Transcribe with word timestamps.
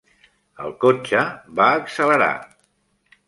El 0.67 0.71
cotxe 0.85 1.21
va 1.59 1.67
accelerar. 1.81 2.31